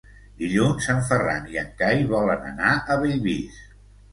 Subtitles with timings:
[0.43, 3.63] Dilluns en Ferran i en Cai volen anar a Bellvís.